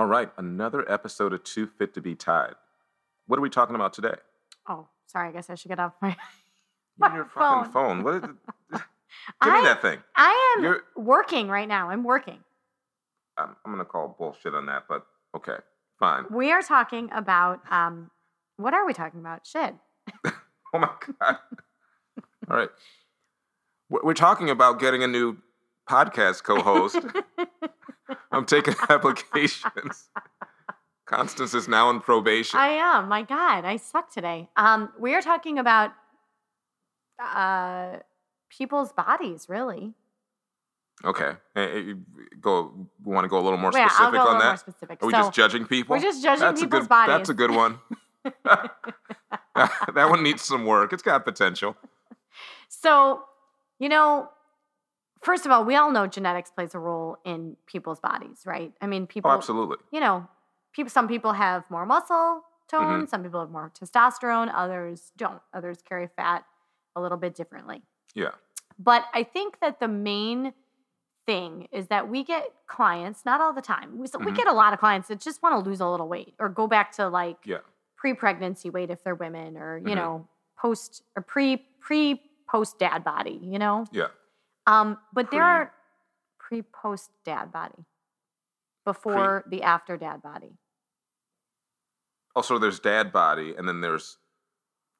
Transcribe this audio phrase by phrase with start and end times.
[0.00, 2.54] All right, another episode of Too Fit to Be Tied.
[3.26, 4.14] What are we talking about today?
[4.66, 5.28] Oh, sorry.
[5.28, 6.16] I guess I should get off my.
[6.98, 8.02] My your fucking phone.
[8.02, 8.30] What is it?
[9.42, 9.98] Give me that thing.
[10.16, 11.90] I am You're- working right now.
[11.90, 12.38] I'm working.
[13.36, 15.04] I'm, I'm going to call bullshit on that, but
[15.36, 15.56] okay,
[15.98, 16.24] fine.
[16.30, 18.10] We are talking about um,
[18.56, 19.46] what are we talking about?
[19.46, 19.74] Shit.
[20.72, 20.88] Oh my
[21.20, 21.36] God.
[22.48, 22.70] All right.
[23.90, 25.36] We're talking about getting a new
[25.90, 27.00] podcast co host.
[28.32, 30.08] I'm taking applications.
[31.06, 32.58] Constance is now in probation.
[32.60, 33.08] I am.
[33.08, 34.48] My God, I suck today.
[34.56, 35.90] Um, we are talking about
[37.20, 37.96] uh,
[38.48, 39.94] people's bodies, really.
[41.04, 41.32] Okay.
[41.56, 41.92] Eh, eh,
[42.40, 42.72] Go.
[43.04, 44.52] We want to go a little more Yeah, specific I'll go a on little more
[44.52, 44.60] that.
[44.60, 45.02] specific.
[45.02, 45.96] Are we so just judging people?
[45.96, 47.12] we're just judging that's people's a good, bodies.
[47.14, 47.78] That's a good one.
[48.44, 50.92] that one needs some work.
[50.92, 51.74] It's got potential.
[52.68, 53.22] So,
[53.80, 54.28] you know,
[55.20, 58.72] first of all, we all know genetics plays a role in people's bodies, right?
[58.80, 59.76] I mean, Oh, people, absolutely.
[59.92, 60.26] you know,
[60.72, 60.90] people.
[60.90, 62.82] Some people have more muscle tone.
[63.00, 63.04] Mm-hmm.
[63.06, 64.50] Some people have more testosterone.
[64.54, 65.40] Others don't.
[65.52, 66.44] Others carry fat
[66.96, 67.82] a little bit differently.
[68.14, 68.30] Yeah.
[68.78, 70.52] But I think that the main
[71.26, 73.92] thing is that we get clients, not all the time.
[73.98, 74.36] We, we Mhm.
[74.36, 76.66] get a lot of clients that just want to lose a little weight or go
[76.66, 77.58] back to like Yeah.
[77.96, 79.96] pre-pregnancy weight if they're women or, you Mhm.
[79.96, 83.84] know, post or pre pre post dad body, you know?
[83.92, 84.08] Yeah.
[84.70, 85.72] Um, but there are
[86.38, 87.84] pre post dad body
[88.84, 90.52] before the after dad body.
[92.36, 94.18] Also, there's dad body, and then there's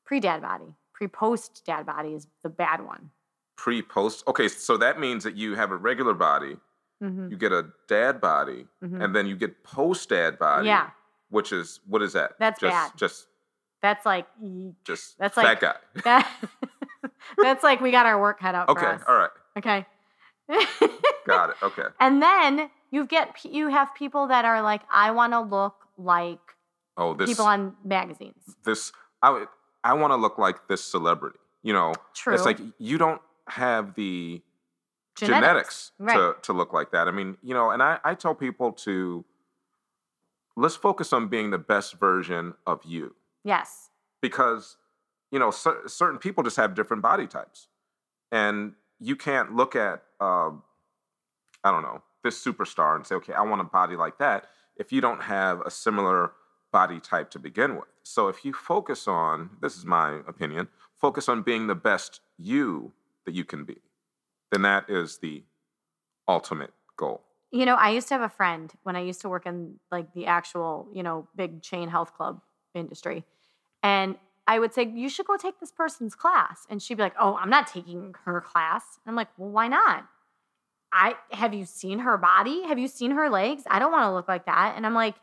[0.04, 0.74] Pre dad body.
[0.92, 3.10] Pre post dad body is the bad one.
[3.56, 4.26] pre post.
[4.26, 6.56] Okay, so that means that you have a regular body,
[7.00, 10.66] hmm you get a dad body, hmm and then you get post dad body.
[10.66, 10.90] Yeah,
[11.28, 12.32] Which is what is that?
[12.40, 12.92] That's just, bad.
[12.96, 13.26] Just
[13.82, 14.26] that's like
[14.84, 15.76] just That's like- guy.
[16.04, 16.28] that.
[17.42, 18.86] that's like we got our work cut out for Okay.
[18.96, 19.02] us.
[19.06, 19.30] All right.
[19.58, 19.86] Okay.
[21.26, 21.56] Got it.
[21.62, 21.84] Okay.
[22.00, 26.40] And then you get you have people that are like, I want to look like
[26.96, 28.56] Oh, this people on magazines.
[28.64, 29.48] this I would-
[29.82, 31.38] I want to look like this celebrity.
[31.62, 32.34] You know, True.
[32.34, 34.42] it's like you don't have the
[35.16, 36.14] genetics, Right.
[36.16, 37.08] to, to look like that.
[37.08, 39.24] I mean, you know, and I, I tell people to
[40.56, 43.90] let's focus on being the best version of you yes.
[44.20, 44.76] because,
[45.30, 47.68] you know, cer- certain people just have different body types.
[48.32, 50.50] And you can't look at, uh,
[51.64, 54.46] I don't know, this superstar and say, okay, I want a body like that
[54.76, 56.32] if you don't have a similar
[56.72, 57.88] body type to begin with.
[58.02, 62.92] So if you focus on, this is my opinion, focus on being the best you
[63.26, 63.78] that you can be,
[64.52, 65.42] then that is the
[66.28, 67.22] ultimate goal.
[67.50, 70.12] You know, I used to have a friend when I used to work in like
[70.14, 72.40] the actual, you know, big chain health club
[72.74, 73.24] industry.
[73.82, 74.16] And
[74.50, 76.66] I would say, you should go take this person's class.
[76.68, 78.82] And she'd be like, oh, I'm not taking her class.
[79.04, 80.06] And I'm like, well, why not?
[80.92, 82.64] I have you seen her body?
[82.64, 83.62] Have you seen her legs?
[83.70, 84.74] I don't want to look like that.
[84.76, 85.14] And I'm like,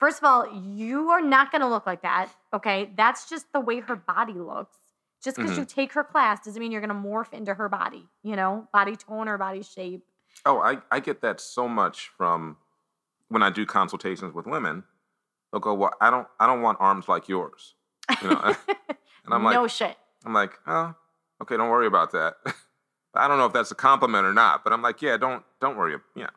[0.00, 2.30] first of all, you are not going to look like that.
[2.54, 2.90] Okay.
[2.96, 4.78] That's just the way her body looks.
[5.22, 5.58] Just because Mhm.
[5.58, 8.68] you take her class doesn't mean you're going to morph into her body, you know,
[8.72, 10.02] body tone or body shape.
[10.46, 12.56] Oh, I, I get that so much from
[13.28, 14.84] when I do consultations with women.
[15.52, 17.74] They'll go, "Well, I don't I don't want arms like yours,"
[18.22, 18.40] you know,
[19.24, 19.96] and I'm like, no shit.
[20.24, 20.94] I'm like, oh,
[21.42, 22.34] okay, don't worry about that.
[23.14, 25.76] I don't know if that's a compliment or not, but I'm like, yeah, don't don't
[25.76, 25.96] worry.
[26.14, 26.28] Yeah,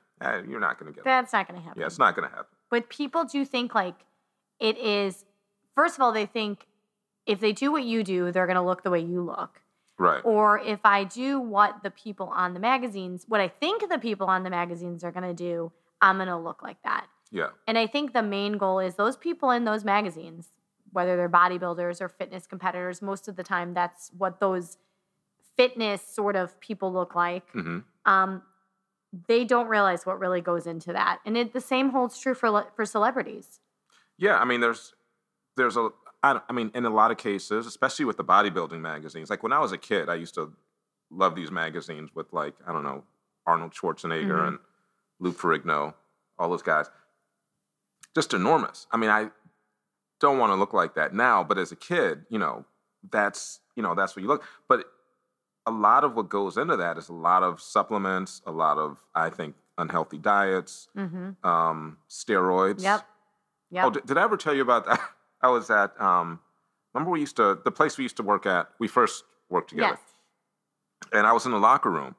[0.47, 1.01] you're not gonna get.
[1.01, 1.05] it.
[1.05, 1.79] That's not going to happen.
[1.79, 2.45] Yeah, it's not gonna happen.
[2.69, 3.95] But people do think like
[4.59, 5.25] it is.
[5.75, 6.67] First of all, they think
[7.25, 9.61] if they do what you do, they're going to look the way you look.
[9.97, 10.21] Right.
[10.23, 14.27] Or if I do what the people on the magazines, what I think the people
[14.27, 15.71] on the magazines are going to do,
[16.01, 17.07] I'm going to look like that.
[17.31, 17.49] Yeah.
[17.67, 20.49] And I think the main goal is those people in those magazines,
[20.91, 24.77] whether they're bodybuilders or fitness competitors, most of the time that's what those
[25.57, 27.49] fitness sort of people look like.
[27.51, 28.41] hmm Um,
[29.27, 32.65] they don't realize what really goes into that, and it, the same holds true for
[32.75, 33.59] for celebrities.
[34.17, 34.37] Yeah.
[34.39, 34.93] I mean, there's
[35.57, 35.89] there's a
[36.23, 39.29] I, I mean, in a lot of cases, especially with the bodybuilding magazines.
[39.29, 40.53] Like when I was a kid, I used to
[41.09, 43.03] love these magazines with like I don't know
[43.45, 44.47] Arnold Schwarzenegger Mhm.
[44.47, 44.59] and
[45.19, 45.93] Lou Ferrigno,
[46.39, 46.89] all those guys.
[48.15, 48.87] Just enormous.
[48.91, 49.29] I mean, I
[50.21, 52.63] don't want to look like that now, but as a kid, you know,
[53.11, 54.43] that's you know that's what you look.
[54.69, 54.85] But
[55.65, 58.97] a lot of what goes into that is a lot of supplements, a lot of
[59.13, 61.45] I think unhealthy diets, Mm-hmm.
[61.45, 62.81] um, steroids.
[62.83, 63.01] Yep.
[63.71, 63.85] Yep.
[63.85, 64.99] Oh, did, did I ever tell you about that?
[65.41, 66.39] I was at um,
[66.93, 68.69] remember we used to the place we used to work at.
[68.79, 71.09] We first worked together, yes.
[71.11, 72.15] and I was in the locker room,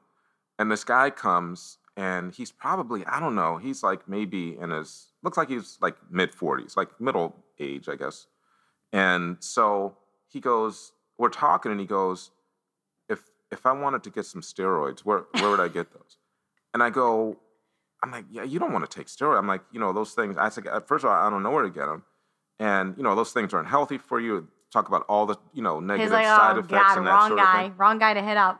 [0.59, 5.12] and this guy comes, and he's probably I don't know, he's like maybe in his
[5.23, 8.27] looks like he's like mid forties, like middle age, I guess.
[8.91, 9.97] And so
[10.27, 12.31] he goes, we're talking, and he goes,
[13.09, 16.17] if if I wanted to get some steroids, where where would I get those?
[16.73, 17.37] And I go,
[18.03, 19.37] I'm like, yeah, you don't want to take steroids.
[19.37, 20.37] I'm like, you know, those things.
[20.37, 22.03] I said, first of all, I don't know where to get them,
[22.59, 24.47] and you know, those things aren't healthy for you.
[24.71, 27.27] Talk about all the you know negative like, side oh effects God, and that wrong
[27.29, 27.73] sort of guy, thing.
[27.77, 28.59] wrong guy to hit up.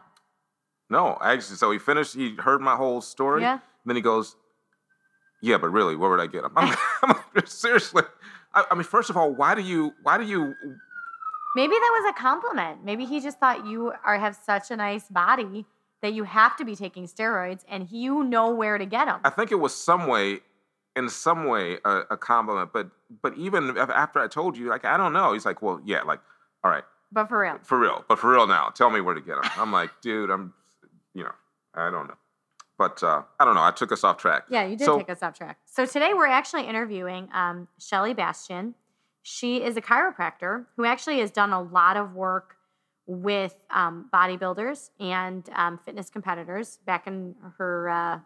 [0.89, 2.13] No, actually, so he finished.
[2.13, 3.42] He heard my whole story.
[3.42, 3.60] Yeah.
[3.86, 4.36] Then he goes,
[5.44, 8.04] "Yeah, but really, where would I get them?" I'm, I'm seriously.
[8.54, 9.94] I, I mean, first of all, why do you?
[10.01, 10.56] Why do you?
[11.56, 12.84] Maybe that was a compliment.
[12.84, 15.66] Maybe he just thought you are have such a nice body
[16.01, 19.19] that you have to be taking steroids, and you know where to get them.
[19.24, 20.40] I think it was some way,
[20.95, 22.72] in some way, a, a compliment.
[22.74, 22.88] But
[23.22, 25.34] but even after I told you, like, I don't know.
[25.34, 26.22] He's like, "Well, yeah, like,
[26.63, 29.22] all right, But for real, for real, but for real now, tell me where to
[29.22, 30.54] get them." I'm like, dude, I'm,
[31.13, 31.36] you know,
[31.75, 32.18] I don't know.
[32.83, 33.63] But uh, I don't know.
[33.63, 34.44] I took us off track.
[34.50, 35.57] yeah, you did So- take us off track.
[35.65, 38.75] So today we're actually interviewing um, Shelly Bastian.
[39.21, 42.57] She is a chiropractor who actually has done a lot of work
[43.06, 48.19] with um, bodybuilders and um, fitness competitors back in her uh,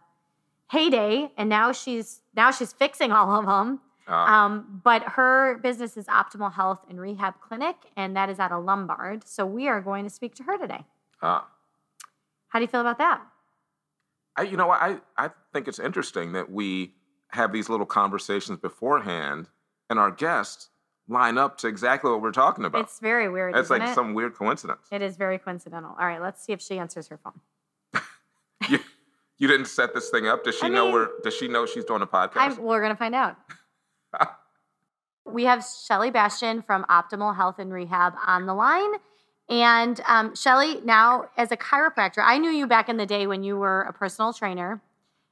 [0.72, 3.80] heyday, and now she's now she's fixing all of them.
[4.08, 8.52] Uh, Um, but her business is Optimal Health and Rehab Clinic, and that is out
[8.52, 9.28] of Lombard.
[9.28, 10.84] So we are going to speak to her today.
[11.22, 11.42] uh,
[12.48, 13.22] How do you feel about that?
[14.38, 16.94] I, you know, I, I think it's interesting that we
[17.30, 19.50] have these little conversations beforehand,
[19.90, 20.70] and our guests
[21.10, 22.82] line up to exactly what we're talking about.
[22.82, 23.56] It's very weird.
[23.56, 23.96] It's like it?
[23.96, 24.88] some weird coincidence.
[24.92, 25.96] It is very coincidental.
[26.00, 27.42] All right, let's see if she answers her phone.
[28.70, 28.80] you,
[29.38, 30.44] you didn't set this thing up.
[30.44, 31.10] Does she I know mean- where?
[31.24, 32.38] Does she know she's doing a podcast?
[32.38, 33.38] I'm, we're going to find out.
[35.26, 38.92] we have Shelly Bastian from Optimal Health and Rehab on the line.
[39.50, 43.44] And um, Shelly, now as a chiropractor, I knew you back in the day when
[43.44, 44.82] you were a personal trainer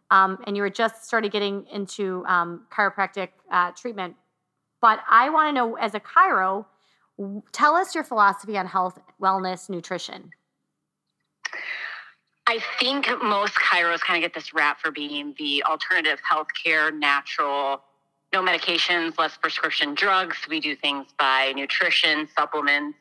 [0.09, 4.15] um, and you were just started getting into um, chiropractic uh, treatment.
[4.81, 6.65] But I want to know, as a chiro,
[7.51, 10.31] tell us your philosophy on health, wellness, nutrition.
[12.47, 17.81] I think most chiros kind of get this rap for being the alternative healthcare, natural,
[18.31, 20.37] no medications, less prescription drugs.
[20.47, 22.97] We do things by nutrition, supplements,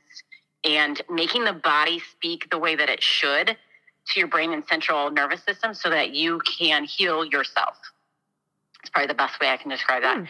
[0.64, 3.56] and making the body speak the way that it should
[4.06, 7.76] to your brain and central nervous system so that you can heal yourself.
[8.82, 10.18] It's probably the best way I can describe that.
[10.18, 10.24] Hmm.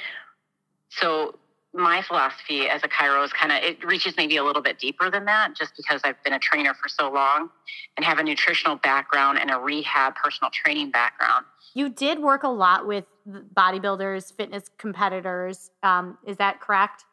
[0.91, 1.39] So
[1.73, 5.11] my philosophy as a chiro is kind of it reaches maybe a little bit deeper
[5.11, 7.51] than that just because I've been a trainer for so long
[7.97, 11.45] and have a nutritional background and a rehab personal training background.
[11.75, 15.71] You did work a lot with bodybuilders, fitness competitors.
[15.83, 17.05] Um, is that correct?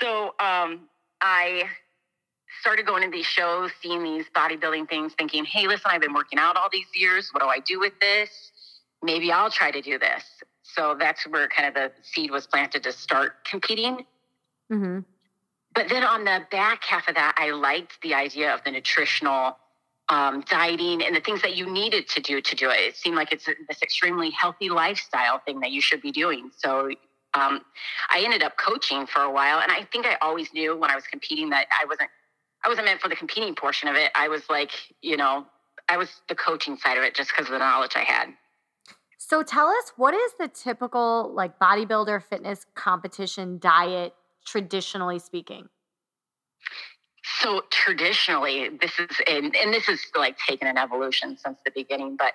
[0.00, 0.82] So um,
[1.20, 1.64] I
[2.60, 6.38] started going to these shows, seeing these bodybuilding things, thinking, hey, listen, I've been working
[6.38, 7.30] out all these years.
[7.32, 8.30] What do I do with this?
[9.02, 10.24] Maybe I'll try to do this.
[10.62, 14.04] So that's where kind of the seed was planted to start competing.
[14.70, 15.00] Mm-hmm.
[15.74, 19.58] But then on the back half of that, I liked the idea of the nutritional
[20.08, 22.78] um, dieting and the things that you needed to do to do it.
[22.78, 26.50] It seemed like it's this extremely healthy lifestyle thing that you should be doing.
[26.56, 26.90] So
[27.34, 27.60] um,
[28.10, 30.94] I ended up coaching for a while, and I think I always knew when I
[30.94, 32.08] was competing that I wasn't
[32.66, 34.10] I wasn't meant for the competing portion of it.
[34.16, 35.46] I was like, you know,
[35.88, 38.30] I was the coaching side of it just because of the knowledge I had.
[39.18, 45.68] So tell us what is the typical like bodybuilder fitness competition diet traditionally speaking?
[47.40, 52.16] So traditionally, this is and, and this is like taken an evolution since the beginning.
[52.16, 52.32] But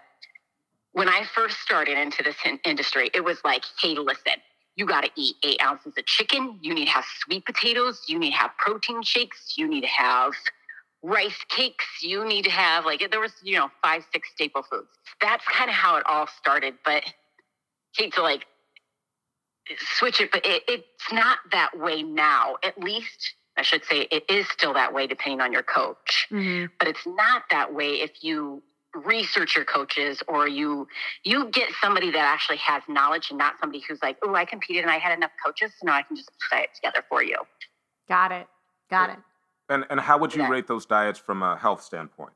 [0.93, 4.35] when I first started into this in- industry, it was like, hey, listen,
[4.75, 6.57] you got to eat eight ounces of chicken.
[6.61, 8.01] You need to have sweet potatoes.
[8.07, 9.55] You need to have protein shakes.
[9.57, 10.33] You need to have
[11.03, 11.85] rice cakes.
[12.01, 14.87] You need to have like there was you know five six staple foods.
[15.21, 16.75] That's kind of how it all started.
[16.85, 17.03] But
[17.95, 18.45] hate to like
[19.97, 22.57] switch it, but it, it's not that way now.
[22.63, 26.67] At least I should say it is still that way depending on your coach, Mm-hmm.
[26.79, 28.63] but it's not that way if you
[28.93, 30.87] research your coaches or you
[31.23, 34.83] you get somebody that actually has knowledge and not somebody who's like, oh, I competed
[34.83, 37.37] and I had enough coaches, so now I can just put it together for you.
[38.09, 38.47] Got it.
[38.89, 39.17] Got it.
[39.69, 40.49] And and how would you Yeah.
[40.49, 42.33] rate those diets from a health standpoint?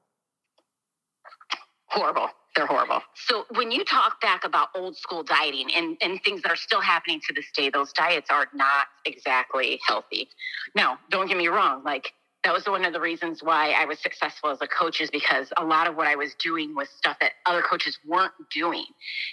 [1.96, 2.30] horrible.
[2.56, 3.02] They're horrible.
[3.16, 6.82] So when you talk back about old school dieting and, and things that are still
[6.82, 10.30] happening to this day, those diets are not exactly healthy.
[10.74, 12.14] Now, don't get me wrong, like
[12.46, 15.52] that was one of the reasons why I was successful as a coach is because
[15.58, 18.86] a lot of what I was doing was stuff that other coaches weren't doing.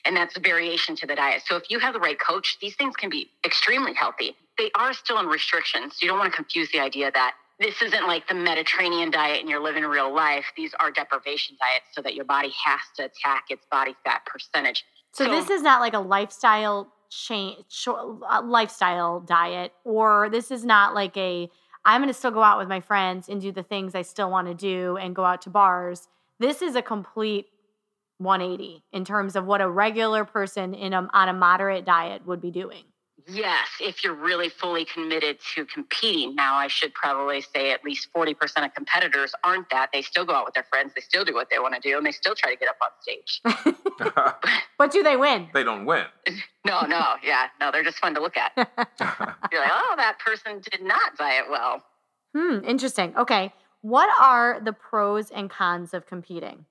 [0.06, 1.42] And that's a variation to the diet.
[1.46, 4.34] So if you have the right coach, these things can be extremely healthy.
[4.56, 5.98] They are still in restrictions.
[6.00, 9.48] You don't want to confuse the idea that this isn't like the Mediterranean diet and
[9.48, 10.46] you're living real life.
[10.56, 14.86] These are deprivation diets so that your body has to attack its body fat percentage.
[15.12, 17.56] So, so this is not like a lifestyle change,
[18.42, 21.50] lifestyle diet, or this is not like a
[21.84, 24.30] I'm going to still go out with my friends and do the things I still
[24.30, 26.08] want to do and go out to bars.
[26.38, 27.46] This is a complete
[28.18, 32.40] 180 in terms of what a regular person in a, on a moderate diet would
[32.40, 32.84] be doing.
[33.26, 36.34] Yes, if you're really fully committed to competing.
[36.34, 39.90] Now, I should probably say at least 40% of competitors aren't that.
[39.92, 41.96] They still go out with their friends, they still do what they want to do,
[41.96, 43.40] and they still try to get up on stage.
[44.78, 45.48] but do they win?
[45.54, 46.04] They don't win.
[46.66, 48.52] no, no, yeah, no, they're just fun to look at.
[48.56, 51.82] you're like, oh, that person did not diet well.
[52.36, 53.14] Hmm, interesting.
[53.16, 53.52] Okay.
[53.82, 56.66] What are the pros and cons of competing?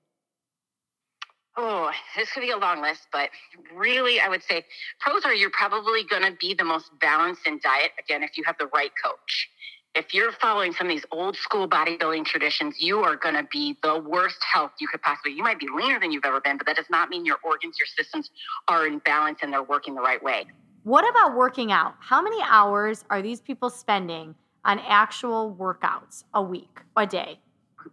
[1.56, 3.28] Oh, this could be a long list, but
[3.74, 4.64] really, I would say
[5.00, 8.44] pros are you're probably going to be the most balanced in diet, again, if you
[8.44, 9.50] have the right coach.
[9.94, 13.76] If you're following some of these old school bodybuilding traditions, you are going to be
[13.82, 15.32] the worst health you could possibly.
[15.32, 17.76] You might be leaner than you've ever been, but that does not mean your organs,
[17.78, 18.30] your systems
[18.68, 20.46] are in balance and they're working the right way.
[20.84, 21.94] What about working out?
[22.00, 27.38] How many hours are these people spending on actual workouts a week, a day?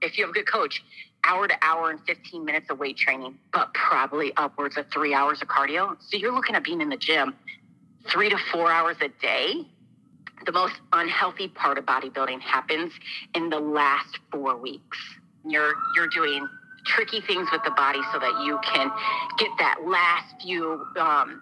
[0.02, 0.82] If you have a good coach,
[1.24, 5.42] hour to hour and 15 minutes of weight training, but probably upwards of three hours
[5.42, 5.98] of cardio.
[6.08, 7.36] So you're looking at being in the gym
[8.10, 9.68] three to four hours a day.
[10.46, 12.94] The most unhealthy part of bodybuilding happens
[13.36, 14.98] in the last four weeks.
[15.46, 16.48] You're you're doing
[16.86, 18.90] tricky things with the body so that you can
[19.38, 21.42] get that last few um,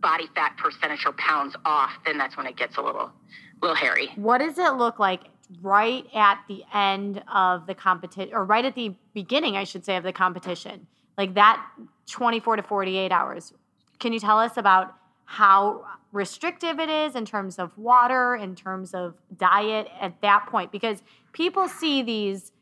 [0.00, 1.92] body fat percentage or pounds off.
[2.06, 3.12] Then that's when it gets a little
[3.60, 4.08] little hairy.
[4.16, 5.20] What does it look like
[5.62, 9.96] right at the end of the competition, or right at the beginning, I should say,
[9.96, 10.86] of the competition,
[11.16, 11.64] like that
[12.10, 13.52] 24 to 48 hours.
[13.98, 18.94] Can you tell us about how restrictive it is in terms of water, in terms
[18.94, 20.72] of diet at that point?
[20.72, 21.02] Because
[21.32, 22.52] people see these.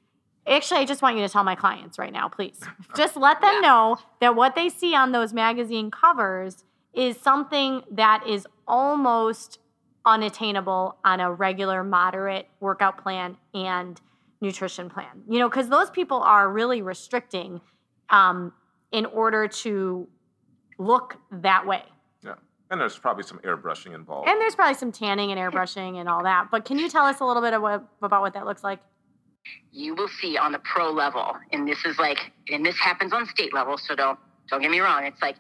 [0.47, 2.61] Actually, I just want you to tell my clients right now, please.
[2.97, 3.69] Just let them yeah.
[3.69, 6.63] know that what they see on those magazine covers
[6.95, 9.59] is something that is almost
[10.07, 14.01] unattainable on a regular moderate workout plan and
[14.41, 15.23] nutrition plan.
[15.29, 17.61] You know because those people are really restricting
[18.11, 18.53] um,
[18.93, 20.07] in order to
[20.79, 21.83] look that way.
[22.25, 22.35] Yeah.
[22.71, 24.29] And there's probably some airbrushing involved.
[24.29, 27.21] And there's probably some tanning and airbrushing and all that but can you tell us
[27.21, 28.79] a little bit of what, about what that looks like?
[29.71, 33.27] You will see on the pro level and this is like and this happens on
[33.27, 35.05] state level so don't don't get me wrong.
[35.05, 35.37] It's like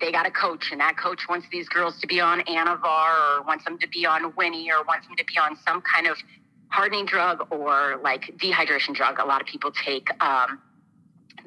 [0.00, 3.42] they got a coach, and that coach wants these girls to be on Anavar or
[3.42, 6.16] wants them to be on Winnie or wants them to be on some kind of
[6.68, 9.18] hardening drug or like dehydration drug.
[9.18, 10.60] A lot of people take, um,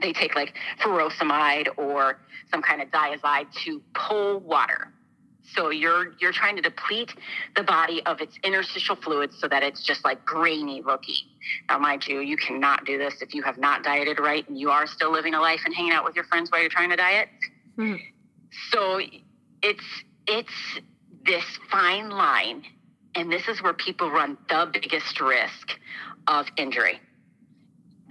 [0.01, 2.19] they take like furosemide or
[2.51, 4.91] some kind of diazide to pull water.
[5.43, 7.13] So you're you're trying to deplete
[7.55, 11.15] the body of its interstitial fluids so that it's just like grainy looking.
[11.69, 14.69] Now, mind you, you cannot do this if you have not dieted right and you
[14.69, 16.95] are still living a life and hanging out with your friends while you're trying to
[16.95, 17.27] diet.
[17.77, 17.95] Mm-hmm.
[18.71, 19.01] So
[19.61, 19.83] it's
[20.27, 20.79] it's
[21.25, 22.63] this fine line,
[23.15, 25.77] and this is where people run the biggest risk
[26.27, 27.01] of injury.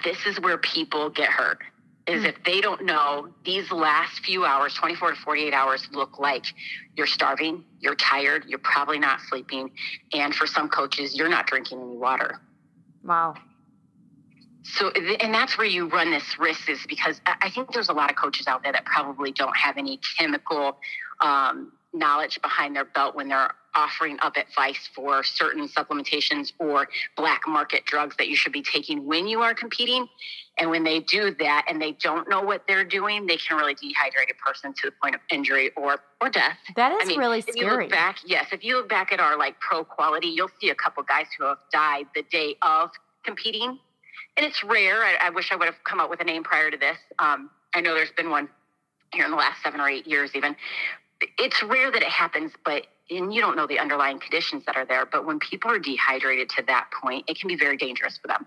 [0.04, 1.58] This is where people get hurt
[2.06, 6.44] is if they don't know these last few hours 24 to 48 hours look like
[6.96, 9.70] you're starving you're tired you're probably not sleeping
[10.12, 12.40] and for some coaches you're not drinking any water.
[13.04, 13.34] Wow.
[14.64, 18.10] So and that's where you run this risk is because i think there's a lot
[18.10, 20.78] of coaches out there that probably don't have any chemical
[21.20, 27.42] um, knowledge behind their belt when they're offering up advice for certain supplementations or black
[27.46, 30.06] market drugs that you should be taking when you are competing.
[30.62, 33.74] And when they do that and they don't know what they're doing, they can really
[33.74, 36.56] dehydrate a person to the point of injury or or death.
[36.76, 37.66] That is I mean, really if scary.
[37.66, 40.70] You look back, yes, if you look back at our like pro quality, you'll see
[40.70, 42.90] a couple guys who have died the day of
[43.24, 43.76] competing.
[44.36, 45.02] And it's rare.
[45.02, 46.96] I, I wish I would have come up with a name prior to this.
[47.18, 48.48] Um, I know there's been one
[49.12, 50.54] here in the last seven or eight years even
[51.38, 54.84] it's rare that it happens, but and you don't know the underlying conditions that are
[54.86, 55.06] there.
[55.06, 58.46] But when people are dehydrated to that point, it can be very dangerous for them.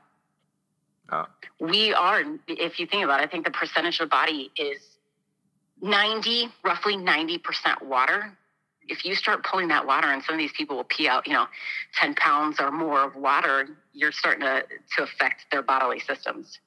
[1.12, 1.26] Oh.
[1.60, 4.82] We are, if you think about it, I think the percentage of the body is
[5.82, 8.36] 90, roughly 90% water.
[8.88, 11.34] If you start pulling that water, and some of these people will pee out, you
[11.34, 11.48] know,
[12.00, 14.64] 10 pounds or more of water, you're starting to,
[14.98, 16.60] to affect their bodily systems.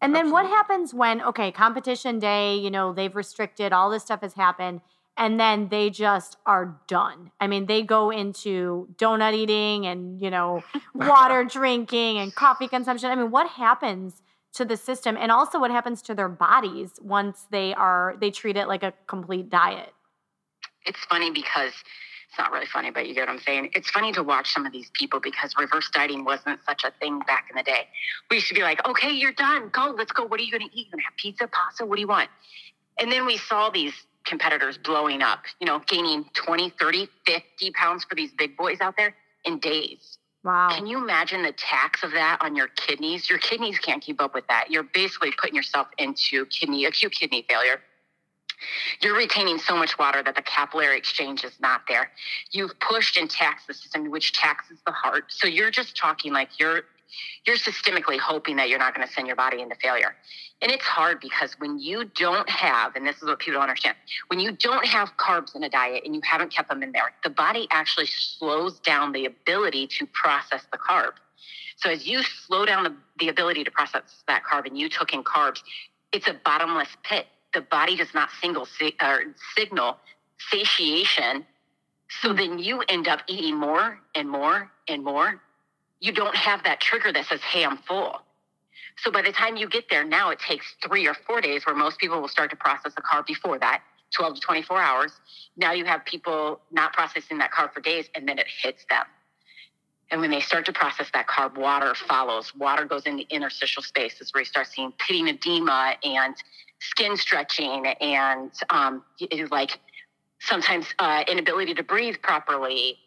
[0.00, 0.48] And then Absolutely.
[0.48, 4.80] what happens when, okay, competition day, you know, they've restricted, all this stuff has happened
[5.16, 7.30] and then they just are done.
[7.40, 10.62] I mean, they go into donut eating and, you know,
[10.94, 13.10] water drinking and coffee consumption.
[13.10, 14.22] I mean, what happens
[14.54, 18.56] to the system and also what happens to their bodies once they are they treat
[18.56, 19.92] it like a complete diet?
[20.84, 21.72] It's funny because
[22.28, 23.70] it's not really funny, but you get what I'm saying.
[23.74, 27.18] It's funny to watch some of these people because reverse dieting wasn't such a thing
[27.20, 27.88] back in the day.
[28.30, 29.68] We used to be like, okay, you're done.
[29.68, 30.24] Go, let's go.
[30.24, 30.86] What are you going to eat?
[30.86, 31.84] You're going to have pizza, pasta?
[31.84, 32.30] What do you want?
[32.98, 33.92] And then we saw these
[34.24, 38.96] competitors blowing up, you know, gaining 20, 30, 50 pounds for these big boys out
[38.96, 39.14] there
[39.44, 40.18] in days.
[40.44, 40.70] Wow.
[40.72, 43.30] Can you imagine the tax of that on your kidneys?
[43.30, 44.70] Your kidneys can't keep up with that.
[44.70, 47.80] You're basically putting yourself into kidney acute kidney failure.
[49.00, 52.10] You're retaining so much water that the capillary exchange is not there.
[52.50, 55.24] You've pushed and taxed the system, which taxes the heart.
[55.28, 56.82] So you're just talking like you're
[57.46, 60.14] you're systemically hoping that you're not going to send your body into failure.
[60.60, 63.96] And it's hard because when you don't have, and this is what people don't understand,
[64.28, 67.12] when you don't have carbs in a diet and you haven't kept them in there,
[67.24, 71.12] the body actually slows down the ability to process the carb.
[71.76, 75.12] So as you slow down the, the ability to process that carb and you took
[75.12, 75.62] in carbs,
[76.12, 77.26] it's a bottomless pit.
[77.54, 78.66] The body does not single
[79.02, 79.22] or
[79.56, 79.98] signal
[80.50, 81.44] satiation.
[82.20, 85.40] So then you end up eating more and more and more
[86.02, 88.20] you don't have that trigger that says, hey, I'm full.
[88.98, 91.76] So by the time you get there, now it takes three or four days where
[91.76, 93.82] most people will start to process a carb before that,
[94.12, 95.12] 12 to 24 hours.
[95.56, 99.04] Now you have people not processing that carb for days and then it hits them.
[100.10, 102.52] And when they start to process that carb, water follows.
[102.56, 104.18] Water goes in the interstitial space.
[104.18, 106.34] This where you start seeing pitting edema and
[106.80, 109.04] skin stretching and um,
[109.52, 109.78] like
[110.40, 112.98] sometimes uh, inability to breathe properly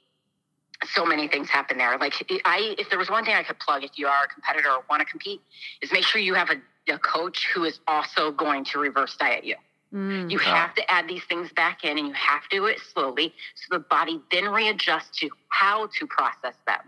[0.93, 1.97] so many things happen there.
[1.97, 2.13] Like
[2.45, 4.83] I, if there was one thing I could plug, if you are a competitor or
[4.89, 5.41] want to compete,
[5.81, 9.43] is make sure you have a, a coach who is also going to reverse diet
[9.43, 9.55] you.
[9.93, 10.29] Mm.
[10.29, 13.33] You have to add these things back in, and you have to do it slowly,
[13.55, 16.79] so the body then readjusts to how to process them.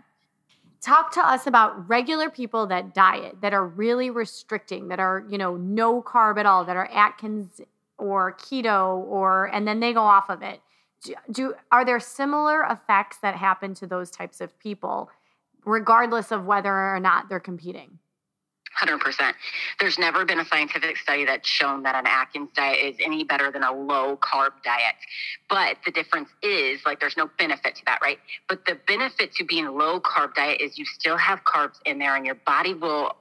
[0.80, 5.38] Talk to us about regular people that diet, that are really restricting, that are you
[5.38, 7.60] know no carb at all, that are Atkins
[7.96, 10.60] or keto, or and then they go off of it
[11.02, 15.10] do, do are there similar effects that happen to those types of people
[15.64, 17.98] regardless of whether or not they're competing
[18.78, 19.34] 100%.
[19.80, 23.50] There's never been a scientific study that's shown that an Atkins diet is any better
[23.50, 24.94] than a low carb diet.
[25.48, 28.18] But the difference is like there's no benefit to that, right?
[28.48, 31.98] But the benefit to being a low carb diet is you still have carbs in
[31.98, 33.16] there and your body will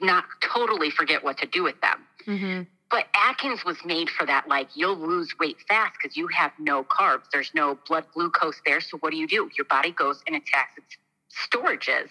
[0.00, 2.04] not totally forget what to do with them.
[2.26, 2.62] Mm-hmm.
[2.90, 4.48] But Atkins was made for that.
[4.48, 7.24] Like you'll lose weight fast because you have no carbs.
[7.32, 8.80] There's no blood glucose there.
[8.80, 9.50] So what do you do?
[9.56, 10.96] Your body goes and attacks its
[11.30, 12.08] storages.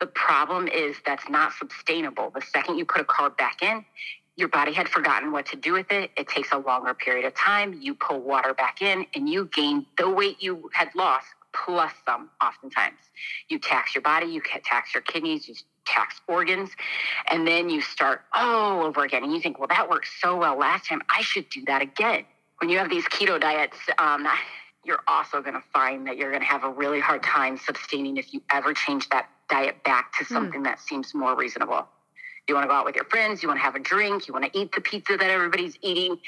[0.00, 2.30] The problem is that's not sustainable.
[2.34, 3.84] The second you put a carb back in,
[4.36, 6.10] your body had forgotten what to do with it.
[6.16, 7.78] It takes a longer period of time.
[7.80, 12.30] You pull water back in and you gain the weight you had lost plus some
[12.42, 12.98] oftentimes.
[13.48, 15.54] You tax your body, you tax your kidneys, you
[15.86, 16.70] tax organs.
[17.30, 19.22] And then you start all over again.
[19.22, 21.02] And you think, well, that worked so well last time.
[21.14, 22.24] I should do that again.
[22.58, 24.26] When you have these keto diets, um,
[24.84, 28.18] you're also going to find that you're going to have a really hard time sustaining
[28.18, 30.34] if you ever change that diet back to hmm.
[30.34, 30.64] something mm.
[30.64, 31.86] that seems more reasonable.
[32.46, 34.34] You want to go out with your friends, you want to have a drink, you
[34.34, 36.18] want to eat the pizza that everybody's eating.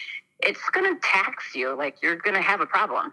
[0.40, 1.76] It's going to tax you.
[1.76, 3.12] Like you're going to have a problem.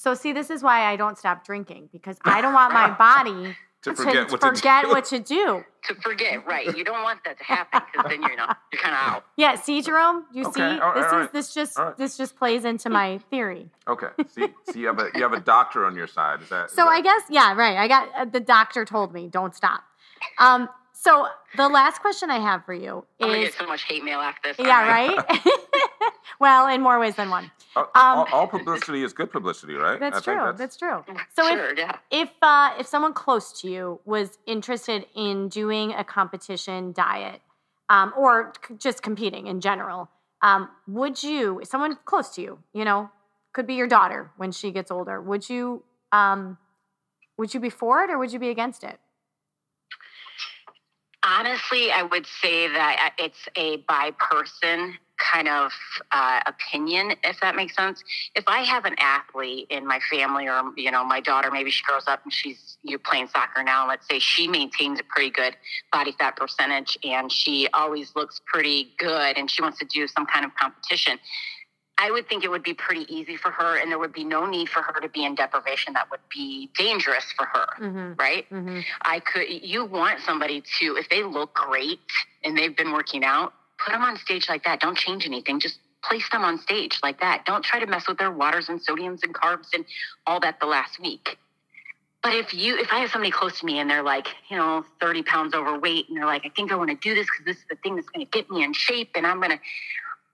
[0.00, 3.56] So, see, this is why I don't stop drinking because I don't want my body
[3.82, 5.64] to forget, to what, forget to what to do.
[5.84, 6.76] To forget, right?
[6.76, 9.24] You don't want that to happen because then you're not you're kind of out.
[9.36, 9.54] Yeah.
[9.54, 10.76] See, Jerome, you okay.
[10.76, 11.96] see, right, this is this just right.
[11.96, 13.70] this just plays into my theory.
[13.86, 14.08] Okay.
[14.28, 16.42] See, see, you have a you have a doctor on your side.
[16.42, 16.70] Is that?
[16.70, 16.88] So that...
[16.88, 17.78] I guess yeah, right.
[17.78, 19.82] I got uh, the doctor told me don't stop.
[20.38, 20.68] Um.
[21.00, 23.24] So the last question I have for you is.
[23.24, 24.66] I'm gonna get so much hate mail after this.
[24.66, 24.88] Yeah.
[24.88, 25.40] Right.
[26.40, 27.52] well, in more ways than one.
[27.76, 30.00] Um, all, all, publicity is good publicity, right?
[30.00, 30.34] That's true.
[30.34, 30.58] That's...
[30.58, 30.76] that's...
[30.76, 31.04] true.
[31.36, 31.96] So sure, if yeah.
[32.10, 37.42] if uh, if someone close to you was interested in doing a competition diet,
[37.88, 40.10] um, or just competing in general,
[40.42, 41.60] um, would you?
[41.62, 43.08] Someone close to you, you know,
[43.52, 45.20] could be your daughter when she gets older.
[45.20, 45.84] Would you?
[46.10, 46.58] Um,
[47.36, 48.98] would you be for it or would you be against it?
[51.30, 55.72] Honestly, I would say that uh, it's a by person kind of
[56.10, 58.02] uh, opinion, if that makes sense.
[58.34, 61.82] If I have an athlete in my family, or you know, my daughter, maybe she
[61.84, 63.86] grows up and she's you're playing soccer now.
[63.86, 65.54] Let's say she maintains a pretty good
[65.92, 70.24] body fat percentage, and she always looks pretty good, and she wants to do some
[70.24, 71.18] kind of competition.
[72.00, 74.46] I would think it would be pretty easy for her, and there would be no
[74.46, 78.12] need for her to be in deprivation that would be dangerous for her, mm-hmm.
[78.18, 78.48] right?
[78.50, 78.80] Mm-hmm.
[79.02, 79.48] I could.
[79.48, 81.98] You want somebody to, if they look great
[82.44, 83.52] and they've been working out,
[83.84, 84.78] put them on stage like that.
[84.80, 85.58] Don't change anything.
[85.58, 87.44] Just place them on stage like that.
[87.44, 89.84] Don't try to mess with their waters and sodiums and carbs and
[90.24, 91.36] all that the last week.
[92.22, 94.84] But if you, if I have somebody close to me and they're like, you know,
[95.00, 97.56] 30 pounds overweight and they're like, I think I want to do this because this
[97.56, 99.60] is the thing that's going to get me in shape and I'm going to,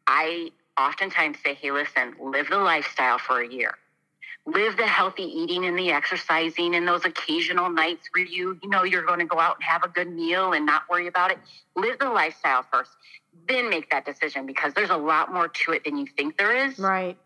[0.06, 3.74] I oftentimes say, hey, listen, live the lifestyle for a year.
[4.46, 8.82] Live the healthy eating and the exercising and those occasional nights where you, you know,
[8.82, 11.38] you're going to go out and have a good meal and not worry about it.
[11.76, 12.90] Live the lifestyle first,
[13.48, 16.54] then make that decision because there's a lot more to it than you think there
[16.66, 16.78] is.
[16.78, 17.16] Right.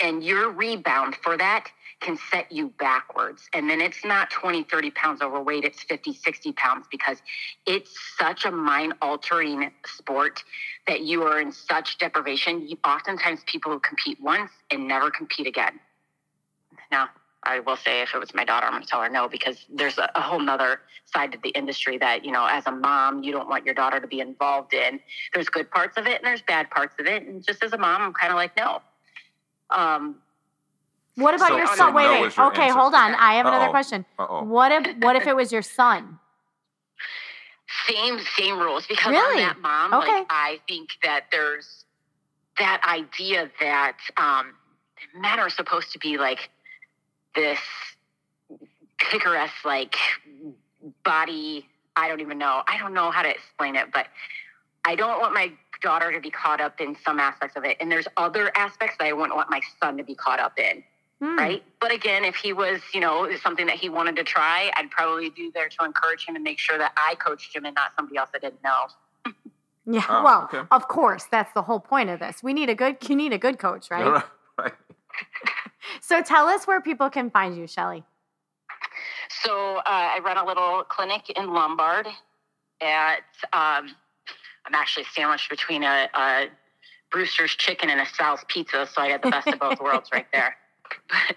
[0.00, 1.68] And your rebound for that
[2.00, 3.48] can set you backwards.
[3.52, 7.18] And then it's not 20, 30 pounds overweight, it's 50, 60 pounds because
[7.64, 10.42] it's such a mind altering sport
[10.86, 12.66] that you are in such deprivation.
[12.68, 15.78] You, oftentimes people compete once and never compete again.
[16.90, 17.08] Now,
[17.44, 19.64] I will say if it was my daughter, I'm going to tell her no because
[19.72, 23.22] there's a, a whole nother side to the industry that, you know, as a mom,
[23.22, 25.00] you don't want your daughter to be involved in.
[25.34, 27.24] There's good parts of it and there's bad parts of it.
[27.24, 28.80] And just as a mom, I'm kind of like, no.
[29.74, 30.16] Um,
[31.16, 31.94] What about So- your so son?
[31.94, 32.36] Wait, no wait.
[32.36, 32.78] your Okay, answer.
[32.78, 33.14] hold on.
[33.16, 33.70] I have another Uh-oh.
[33.70, 34.06] question.
[34.18, 34.44] Uh-oh.
[34.44, 36.18] What if what if it was your son?
[37.86, 39.42] same same rules because Really?
[39.42, 39.94] I'm that mom.
[39.94, 40.18] Okay.
[40.20, 41.84] Like I think that there's
[42.58, 44.54] that idea that um,
[45.14, 46.50] men are supposed to be like
[47.34, 47.58] this
[48.98, 49.96] picturesque like
[51.04, 51.68] body.
[51.96, 52.62] I don't even know.
[52.66, 54.06] I don't know how to explain it, but
[54.84, 57.90] I don't want my daughter to be caught up in some aspects of it, and
[57.90, 60.82] there's other aspects that I wouldn't want my son to be caught up in
[61.22, 61.38] Hmm.
[61.38, 61.62] right?
[61.80, 65.30] But again, if he was, you know, something that he wanted to try, I'd probably
[65.30, 68.16] be there to encourage him and make sure that I coached him and not somebody
[68.18, 68.88] else that didn't know.
[69.84, 70.04] Yeah.
[70.08, 70.60] Oh, well, okay.
[70.70, 72.40] of course, that's the whole point of this.
[72.40, 74.06] We need a good you need a good coach, right?
[74.06, 74.24] right.
[74.58, 74.72] right.
[76.00, 78.04] So tell us where people can find you, Shelly.
[79.42, 82.06] So uh, I run a little clinic in Lombard.
[82.80, 83.96] At um,
[84.66, 86.46] I'm actually sandwiched between a, a
[87.10, 90.26] Brewster's Chicken and a Sal's Pizza, so I got the best of both worlds right
[90.32, 90.56] there.
[91.08, 91.36] But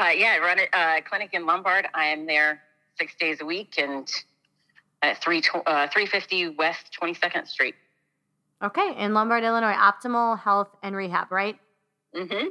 [0.00, 1.86] uh, yeah, I run a uh, clinic in Lombard.
[1.92, 2.62] I am there
[2.98, 4.10] six days a week and
[5.02, 7.74] at three uh, three fifty West Twenty Second Street.
[8.62, 11.58] Okay, in Lombard, Illinois, Optimal Health and Rehab, right?
[12.16, 12.46] Mm-hmm.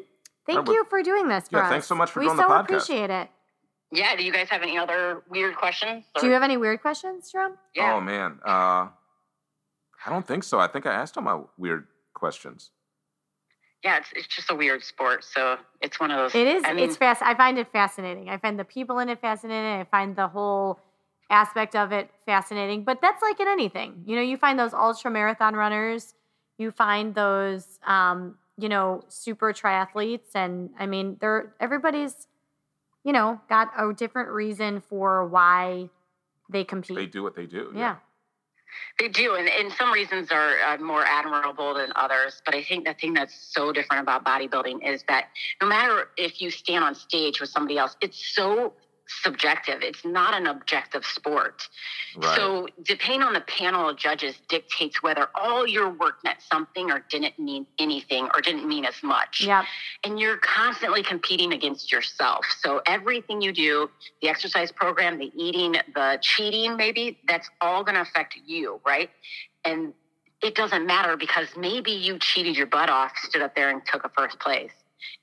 [0.46, 1.72] Thank would- you for doing this for Yeah, us.
[1.72, 2.60] thanks so much for we doing so the podcast.
[2.60, 3.30] We so appreciate it.
[3.92, 4.16] Yeah.
[4.16, 6.06] Do you guys have any other weird questions?
[6.20, 7.58] Do you have any weird questions, Jerome?
[7.76, 7.96] Yeah.
[7.96, 8.38] Oh man.
[8.46, 8.90] Uh,
[10.06, 10.60] I don't think so.
[10.60, 12.72] I think I asked all my weird questions.
[13.84, 15.24] yeah, it's, it's just a weird sport.
[15.24, 16.36] So it's one of those.
[16.36, 16.64] It is.
[16.66, 17.22] I mean, it's fast.
[17.22, 18.30] I find it fascinating.
[18.30, 19.82] I find the people in it fascinating.
[19.82, 20.80] I find the whole
[21.30, 22.84] aspect of it fascinating.
[22.84, 24.04] But that's like in anything.
[24.06, 26.14] You know, you find those ultra marathon runners.
[26.58, 32.28] You find those, um, you know, super triathletes, and I mean, they're everybody's,
[33.04, 35.90] you know, got a different reason for why
[36.50, 36.96] they compete.
[36.96, 37.72] They do what they do.
[37.76, 37.96] yeah.
[39.00, 42.42] They do, and, and some reasons are uh, more admirable than others.
[42.46, 45.30] But I think the thing that's so different about bodybuilding is that
[45.62, 48.74] no matter if you stand on stage with somebody else, it's so
[49.08, 49.82] subjective.
[49.82, 51.68] It's not an objective sport.
[52.16, 52.36] Right.
[52.36, 57.04] So depending on the panel of judges dictates whether all your work meant something or
[57.10, 59.44] didn't mean anything or didn't mean as much.
[59.46, 59.66] Yep.
[60.04, 62.46] and you're constantly competing against yourself.
[62.62, 63.90] So everything you do,
[64.22, 69.10] the exercise program, the eating, the cheating, maybe that's all going to affect you, right?
[69.66, 69.94] And
[70.42, 74.04] it doesn't matter because maybe you cheated your butt off, stood up there and took
[74.04, 74.72] a first place.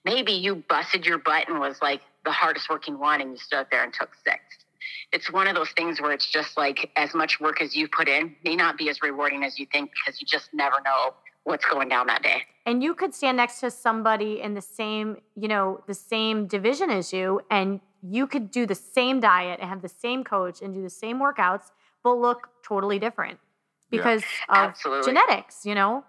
[0.04, 3.60] Maybe you busted your butt and was like the hardest working one and you stood
[3.60, 4.64] up there and took sixth.
[5.12, 8.08] It's one of those things where it's just like as much work as you put
[8.08, 11.64] in may not be as rewarding as you think because you just never know what's
[11.66, 12.42] going down that day.
[12.66, 16.90] and you could stand next to somebody in the same you know the same division
[16.90, 20.74] as you and you could do the same diet and have the same coach and
[20.74, 21.70] do the same workouts
[22.04, 23.38] but look totally different
[23.90, 23.96] Yeah.
[23.96, 25.12] because of Absolutely.
[25.12, 26.04] genetics you know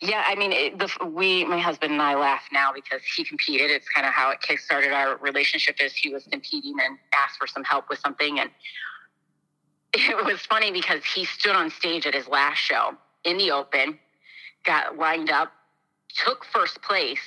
[0.00, 3.70] Yeah, I mean, it, the, we, my husband and I laugh now because he competed.
[3.70, 5.76] It's kind of how it kickstarted our relationship.
[5.80, 8.50] Is he was competing and asked for some help with something, and
[9.94, 12.92] it was funny because he stood on stage at his last show
[13.24, 13.98] in the open,
[14.64, 15.52] got lined up,
[16.16, 17.20] took first place,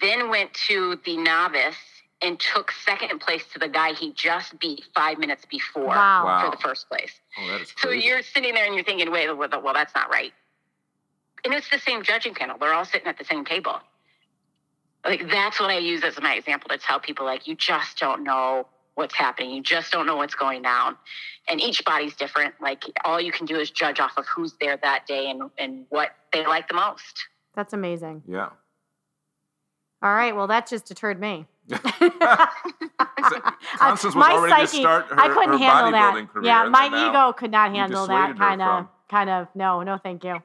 [0.00, 1.76] then went to the novice
[2.22, 6.24] and took second place to the guy he just beat five minutes before Wow.
[6.24, 6.44] Wow.
[6.50, 7.12] for the first place.
[7.38, 10.32] oh, So you're sitting there and you're thinking, wait, well, well, that's not right.
[11.44, 12.56] And it's the same judging panel.
[12.58, 13.80] They're all sitting at the same table.
[15.04, 18.24] Like that's what I use as my example to tell people, like, you just don't
[18.24, 19.50] know what's happening.
[19.50, 20.96] You just don't know what's going down.
[21.46, 22.54] And each body's different.
[22.60, 25.84] Like all you can do is judge off of who's there that day and, and
[25.90, 27.26] what they like the most.
[27.54, 28.48] that's amazing yeah.
[30.02, 31.46] all right well that just deterred me
[33.78, 36.28] Constance was my already to psyche, start her, I couldn't her handle that.
[36.32, 36.44] career.
[36.44, 39.48] yeah, my ego could not handle that kind of, from- kind of.
[39.54, 40.42] No, no, thank you.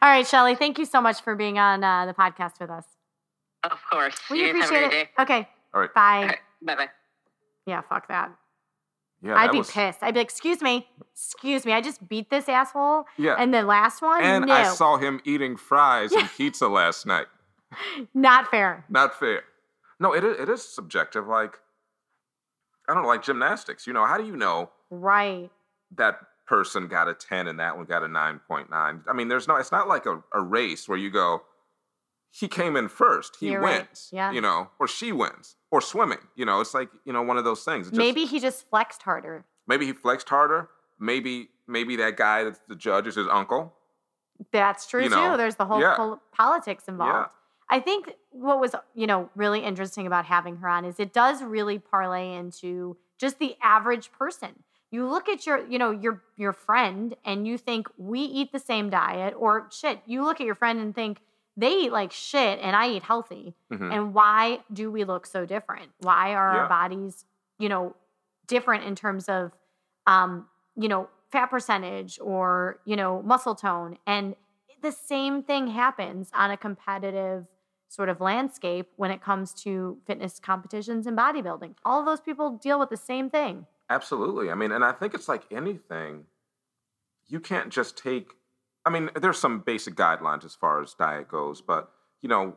[0.00, 2.84] All right, Shelly, thank you so much for being on uh, the podcast with us.
[3.64, 4.16] Of course.
[4.30, 5.04] We you guys have a appreciate great it.
[5.16, 5.22] day.
[5.22, 5.48] Okay.
[5.74, 5.94] All right.
[5.94, 6.36] Bye.
[6.62, 6.88] Bye bye.
[7.66, 8.32] Yeah, fuck that.
[9.22, 9.98] Yeah, I'd that be was- pissed.
[10.02, 11.72] I'd be like, excuse me, excuse me.
[11.72, 13.04] I just beat this asshole.
[13.16, 13.36] Yeah.
[13.38, 17.26] And the last one, And no, I saw him eating fries and pizza last night.
[18.14, 18.84] not fair.
[18.88, 19.44] Not fair.
[20.00, 21.28] No, it is, it is subjective.
[21.28, 21.60] Like,
[22.88, 23.86] I don't know, like gymnastics.
[23.86, 25.50] You know, how do you know Right.
[25.96, 28.68] that person got a 10 and that one got a 9.9?
[28.72, 31.42] I mean, there's no, it's not like a, a race where you go,
[32.30, 34.08] he came in first, he You're wins.
[34.12, 34.16] right.
[34.16, 34.32] Yeah.
[34.32, 35.56] You know, or she wins.
[35.70, 36.18] Or swimming.
[36.34, 37.86] You know, it's like, you know, one of those things.
[37.88, 39.44] Just- Maybe he just flexed harder.
[39.66, 40.68] maybe he flexed harder.
[40.98, 43.72] Maybe maybe that guy that's the judge is his uncle.
[44.52, 45.14] That's true You too.
[45.14, 45.94] know, There's the whole yeah.
[45.96, 47.30] pol- politics involved.
[47.68, 51.42] I think what was, you know, really interesting about having her on is it does
[51.42, 54.62] really parlay into just the average person.
[54.92, 58.58] You look at your, you know, your your friend and you think we eat the
[58.60, 60.00] same diet or shit.
[60.06, 61.18] You look at your friend and think
[61.56, 63.54] they eat like shit and I eat healthy.
[63.72, 63.92] Mhm.
[63.92, 65.90] And why do we look so different?
[66.00, 66.60] Why are Yeah.
[66.60, 67.24] our bodies,
[67.58, 67.96] you know,
[68.46, 69.52] different in terms of
[70.06, 73.96] um, you know, fat percentage or, you know, muscle tone.
[74.06, 74.34] And
[74.82, 77.46] the same thing happens on a competitive
[77.88, 81.76] sort of landscape when it comes to fitness competitions and bodybuilding.
[81.84, 83.66] All of those people deal with the same thing.
[83.90, 84.50] Absolutely.
[84.50, 86.24] I mean, and I think it's like anything,
[87.28, 88.30] you can't just take,
[88.84, 91.90] I mean, there's some basic guidelines as far as diet goes, but,
[92.22, 92.54] you know,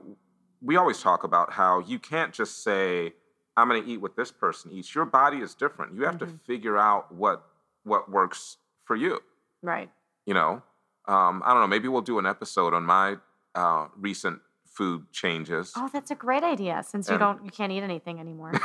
[0.61, 3.13] we always talk about how you can't just say,
[3.57, 4.93] I'm going to eat what this person eats.
[4.95, 5.95] Your body is different.
[5.95, 6.41] You have to Mhm.
[6.41, 7.43] figure out what
[7.83, 9.19] what works for you.
[9.61, 9.91] Right.
[10.25, 10.63] You know,
[11.07, 11.67] um, I don't know.
[11.67, 13.17] Maybe we'll do an episode on my
[13.53, 15.71] uh, recent food changes.
[15.77, 18.51] Oh, that's a great idea since you don't you can't eat anything anymore.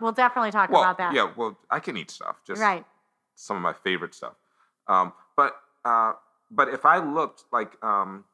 [0.00, 1.14] we'll definitely talk well, about that.
[1.14, 1.30] yeah.
[1.36, 2.36] Well, I can eat stuff.
[2.46, 2.84] Just Right.
[3.34, 4.34] some of my favorite stuff.
[4.88, 5.54] Um, but
[5.84, 6.12] uh,
[6.50, 8.24] but if I looked like um,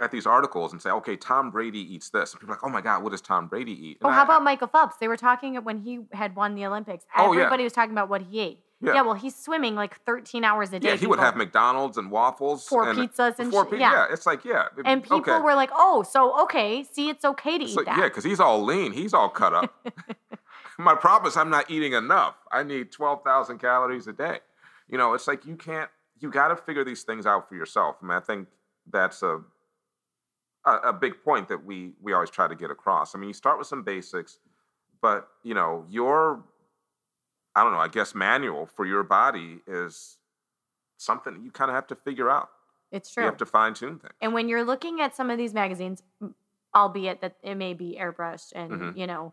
[0.00, 2.70] at these articles and say, okay, Tom Brady eats this, and people are like, oh
[2.70, 3.98] my God, what does Tom Brady eat?
[4.02, 4.96] Oh, And how I- about Michael Phelps?
[4.96, 7.04] They were talking when he had won the Olympics.
[7.16, 7.40] Oh, yeah.
[7.40, 8.60] Everybody was talking about what he ate.
[8.82, 8.94] Yeah.
[8.94, 9.02] Yeah.
[9.02, 10.88] well, he's swimming like 13 hours a day.
[10.88, 14.06] Yeah, he would have McDonald's and waffles, Four and pizzas and four shit, pi- yeah.
[14.10, 15.38] it's like yeah, it- And people okay.
[15.40, 18.24] were like, "Oh, so okay, see, it's okay to It's eat like, that." yeah, because
[18.24, 19.74] he's all lean, he's all cut up.
[20.78, 22.36] My problem is I'm not eating enough.
[22.50, 24.38] I need twelve thousand calories a day.
[24.88, 25.90] You know, it's like you can't.
[26.18, 27.96] You got to figure these things out for yourself.
[28.02, 28.48] I mean, I think
[28.90, 29.40] that's a,
[30.64, 33.14] a a big point that we we always try to get across.
[33.14, 34.38] I mean, you start with some basics,
[35.02, 36.44] but you know, your
[37.54, 37.78] I don't know.
[37.78, 40.18] I guess manual for your body is
[40.96, 42.48] something you kind of have to figure out.
[42.92, 43.22] it's true.
[43.22, 44.14] You have to fine tune things.
[44.20, 46.02] and when you're looking at some of these magazines,
[46.74, 48.96] albeit that it may be airbrushed and Mhm.
[48.96, 49.32] you know,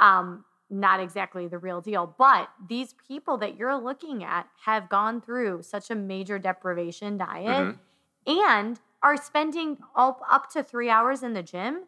[0.00, 5.20] um, not exactly the real deal, but these people that you're looking at have gone
[5.20, 7.78] through such a major deprivation diet Mhm.
[8.26, 11.84] and are spending all, up to three hours in the gym.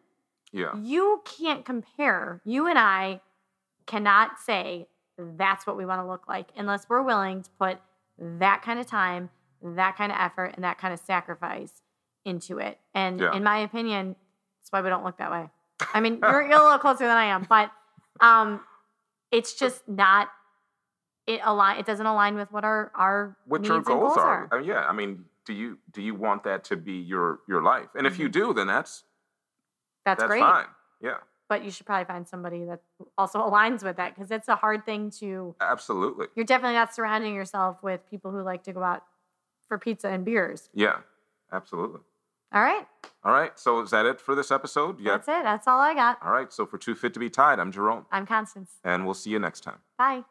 [0.53, 0.73] Yeah.
[0.77, 2.39] You can't compare.
[2.45, 3.19] You and I
[3.85, 4.87] cannot say
[5.37, 7.77] that's what we want to look like unless we're willing to put
[8.17, 9.29] that kind of time,
[9.61, 11.81] that kind of effort, and that kind of sacrifice
[12.25, 12.79] into it.
[12.93, 13.33] And Yeah.
[13.35, 14.15] in my opinion,
[14.61, 15.49] that's why we don't look that way.
[15.93, 17.71] I mean, you're, you're a little closer than I am, but
[18.21, 18.61] um,
[19.31, 20.29] it's just not.
[21.27, 21.77] It align.
[21.77, 24.49] It doesn't align with what our our what needs your and goals, goals are.
[24.51, 27.61] I mean, yeah, I mean, do you do you want that to be your your
[27.61, 27.87] life?
[27.95, 29.03] And if you do, then that's
[30.05, 30.41] That's, that's great.
[30.41, 30.65] fine.
[31.01, 31.17] Yeah,
[31.49, 32.81] but you should probably find somebody that
[33.17, 36.27] also aligns with that because it's a hard thing to absolutely.
[36.35, 39.03] You're definitely not surrounding yourself with people who like to go out
[39.67, 40.69] for pizza and beers.
[40.73, 40.99] Yeah
[41.51, 41.99] absolutely.
[42.53, 42.85] All right.
[43.23, 44.99] All right so is that it for this episode?
[44.99, 45.17] Yeah.
[45.17, 46.19] That's it that's all i got.
[46.23, 48.05] All right so for too fit to be tied i'm jerome.
[48.11, 48.71] I'm constance.
[48.83, 49.79] And we'll see you next time.
[49.97, 50.23] Bye.